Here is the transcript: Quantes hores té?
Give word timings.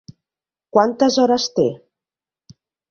Quantes 0.77 1.21
hores 1.25 1.47
té? 1.61 1.71